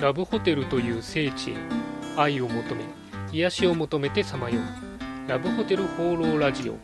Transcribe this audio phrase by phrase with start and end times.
[0.00, 1.54] ラブホテルという聖地へ
[2.16, 2.84] 愛を求め
[3.32, 5.28] 癒しを求めてさまよう。
[5.28, 6.76] ラブホテル放浪ラジオ。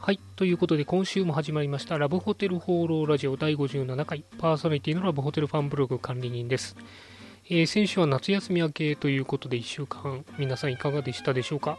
[0.00, 4.24] はいということで今週も始まりましたラブホテル放浪ラジオ第57回。
[4.38, 6.76] パーソナリティのラブホテルファンブログ管理人です。
[7.48, 11.78] えー、先週は夏休み明けということで1週間皆さんいかがでしたでしょうか、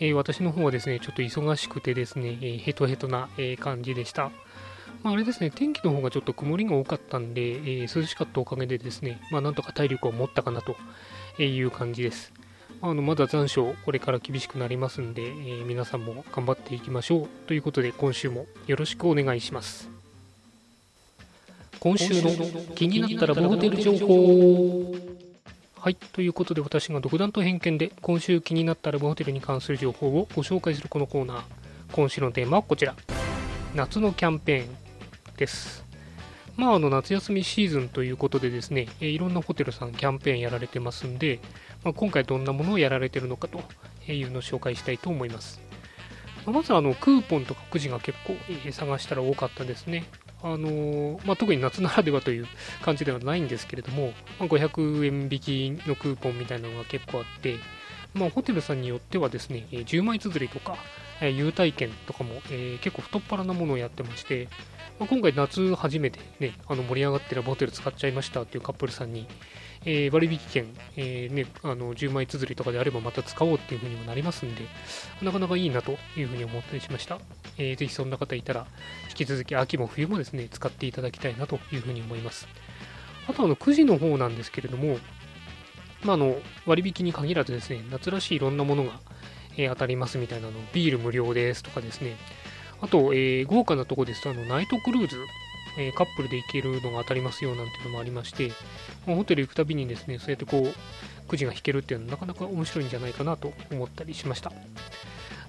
[0.00, 4.30] えー、私の方はですねちょっと忙しくてですね、えー、ヘトヘトな、え感じでした、
[5.02, 10.76] まあ、あれですね天気の方がちょっと曇りが多かったんで、え涼しかったおかげでですね、まあ、なんとか体力を持ったかなと
[11.42, 12.32] いう感じです。
[12.82, 17.28] あのまだ残暑、これから厳しくなりますんで、え皆さんも頑張っていきましょう。
[17.46, 19.90] ということで今週もよろしくお願いします。
[21.78, 22.30] 今週の
[22.74, 25.09] 気になったらボホテル情報
[25.82, 25.94] はい。
[25.94, 31.42] ということで私が独断と偏見で今週気になったらボホテルに関する情報をご紹介するこのコーナー。
[31.92, 32.94] 今週のテーマはこちら。
[33.74, 35.82] 夏のキャンペーンです。
[36.58, 41.40] まあ、あの夏休みシーズンということでですね、いろんなホテルさんキャンペーンやられてますんで、
[41.82, 43.62] まあ、今回どんなものをやられてるのかと
[44.06, 45.62] いうのを紹介したいと思います。
[46.44, 48.34] まずあのクーポンとかくじが結構
[48.70, 50.04] 探したら多かったですね。
[50.42, 52.46] あのまあ、特に夏ならではという
[52.82, 57.56] 感じではないんですけれども、まあ、500円引きのクーポンみたいなのが結構あって、
[58.14, 60.76] まあ、ホテルさんによってはですね、10枚綴りとか、
[61.20, 64.48] 優待券とかも、えー、結構太っ腹なものをやってまして、
[64.98, 69.26] まあ、今回夏初めてね、あの盛り上がってるホテル使っちゃいましたっていうカップルさんに、
[69.84, 74.64] えー、割引券、えーね、あの10枚綴りとかであればまた使おうっていうふうにもなりますんで、
[75.22, 77.18] なかなかいいなというふうに思ったりしました。
[77.56, 78.66] えー、ぜひそんな方いたら、
[79.08, 82.46] 引き続き秋も冬もですね、使っていただきたいなというふうに思います。
[83.26, 84.98] あとあの、9時の方なんですけれども、
[86.04, 86.36] まあ、あの
[86.66, 89.00] 割引に限らずですね、夏らしいいろんなものが、
[89.56, 92.16] え、当たりますみたいなの、ビール無料ですとかですね、
[92.82, 95.16] あと、え、豪華なとこですと、あのナイトクルーズ
[95.78, 98.52] え、カップルで行けるのが当たりますよなんていうのもありまして、
[99.06, 104.52] ホテル行くたびにですね、そうやってこう、くじが引けるっていうのはなかなか面白いんじゃないかなと思ったりしました。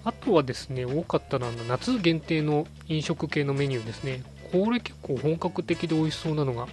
[0.04, 4.24] あとはですね、多かったのは夏限定の飲食系のメニューですね。
[4.52, 6.68] これ結構本格的で美味しそうなのが、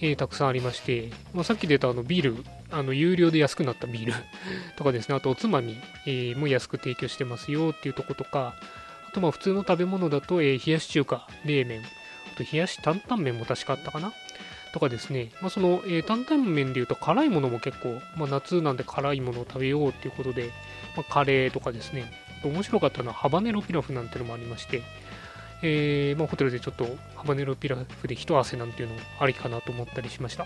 [0.00, 4.12] えー、たくさんありまして、まあ、さっき出たあのビール、あの有料で安くなったビール
[4.76, 5.76] とかですね、あとおつまみ、
[6.06, 8.54] えー、も安く提供してますよっていうとことか、
[9.08, 14.12] あとまあ普通の食べ物だと、えー、冷やし中華、冷麺、あと冷やし担々麺も確かあったかな
[14.74, 20.50] とかですね、まあ、その、えー、担々麺でいうと辛いものも結構、まあ、夏なんで辛いものを食べようっていうことで、
[20.96, 22.12] まあ、カレーとかですね、
[22.42, 24.82] 面白かったのはハバネロピラフなんてのもありまして、
[25.62, 30.44] えー、まあ、ホテルでちょっとハバネロピラフで一汗なんていうのもありかなと思ったりしました。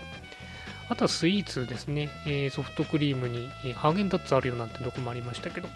[0.89, 5.67] あとはスイーツですね、えー、ソフトクリームに、ハーゲンダッツあるよなんてとこもありましたけど、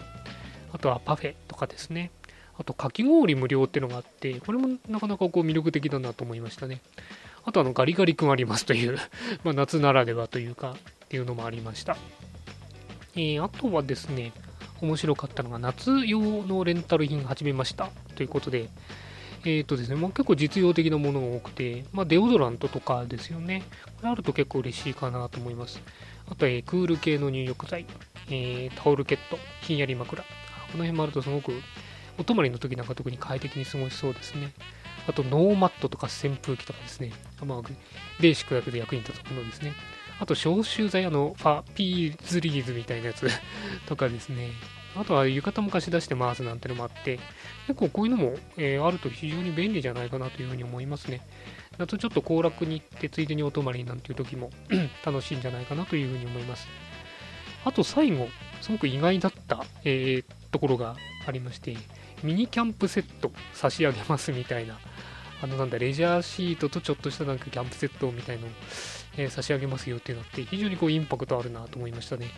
[0.72, 2.12] あとはパフェとかですね、
[2.56, 6.80] あと、かき氷無料っていうのがあって、これもなかなかこう魅力的だなと思いましたね。
[7.44, 8.98] あと、あの、ガリガリ君ありますという
[9.44, 11.96] ま、夏ならではというか、っていうのもありました。
[13.14, 14.32] えー、あとはですね、
[14.80, 18.68] 面白かったのが、夏用のレンタル品始めましたということで、
[19.44, 23.62] えっ、ー、とですね、まあ、結構実用的なものが多くて、まあ、デオドラントとかですよね。
[23.96, 25.82] これあると結構嬉しいかなと思います。
[26.30, 27.86] あと、えー、クール系の入浴剤、
[28.30, 30.22] えー、タオルケット、ひんやり枕。
[30.22, 30.28] こ
[30.78, 31.52] の辺もあるとすごく
[32.18, 34.52] お泊まりの時なんか特に快適に過ごしそうですね。
[35.06, 37.12] あと、ノーマットとか扇風機とかですね。
[37.44, 37.62] まあ、
[38.20, 39.72] ベーシックだけど役に立つものですね。
[40.20, 43.28] あと、消臭剤、あの、ファ、ピーズリーズみたいなやつ
[43.86, 44.50] とかですね。
[44.96, 47.18] あとは浴衣も貸し出してますなんてのもあって、
[47.66, 51.20] 結構こういうのも、えー、あると非常に便利じゃないかなというふうに思いますね。
[51.78, 54.50] 夏ちょっと行楽に行ってついでにお泊まりなんていう時も
[55.04, 56.68] 楽しいんじゃないかなというふうに思います。
[57.64, 58.28] あと最後、
[58.60, 61.76] すごく意外だった、えー、ところがありまして、
[62.24, 64.78] ミニキャンプセット差し上げますみたいな、
[65.42, 68.50] あのなんだ、レジャーシートとちょっとしたなんかキャンプセットみたいのを、
[69.18, 72.30] えー、差し上げますよっていうのって非常にこうインパクトあるなと思いましたね。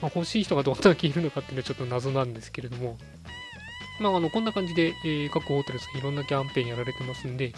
[0.00, 2.96] まあ、欲しい人がどんだけいるのかっていうのはちょっと謎なんですけれども、
[4.00, 7.52] まあ、あのこんな感じで、えー、各ホテルさんいろんなキャンペーンやられてますんで、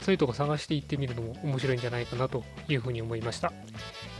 [0.00, 3.52] そういうとこ探していってみるのも面白いんじゃないかなというふうに思いました。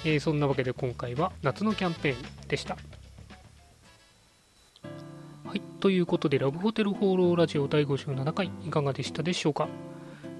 [0.04, 2.76] えー、そんなわけで今回は夏のキャンペーンでした。
[5.80, 9.66] ということで、ラブホテル放浪ラジオ第57回、いかがでしたでしょうか？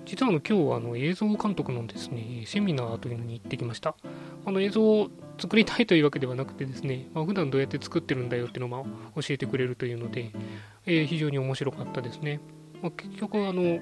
[0.04, 3.96] 実はあの今日はあの映像監督のですね、セミナーというのに行ってきました。
[4.44, 5.08] あの映像を
[5.38, 8.84] 作りたいというわけではなくてですね、まあ、普段どうやって作ってるんだよっていうのを
[9.22, 10.30] 教えてくれるというので、
[10.84, 12.40] えー、非常に面白かったですね。
[12.82, 13.80] まあ、結局あの、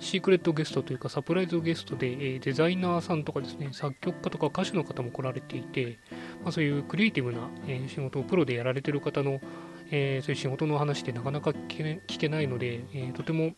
[0.00, 6.00] シークレットゲストというかサプライズゲストで、えー、デザイナーさんとかですね、作曲家とか歌手の方も来られていて、
[6.42, 9.40] まあ、そういうクリエイティブな、えー、仕事をプロでやられてる方の
[9.90, 13.54] えー、そういう仕事の話ってなかなか聞けないので、えー、とても、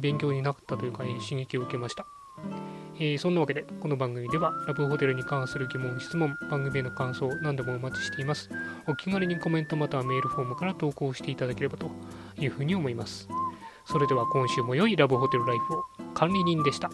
[0.00, 2.06] 勉強になったというか、え刺激を受けました。
[2.98, 8.48] えー、そんなわけで、この番組では、ラブホテルに関する疑問、質問、番組への感想、何でもお待ちしています。
[8.86, 11.90] お気軽にコメントまたはメールフォームから投稿していただければと
[12.38, 13.28] いうふうに思います。
[13.84, 15.84] それでは今週も良いラブホテルライフを
[16.14, 16.90] 管理人でした。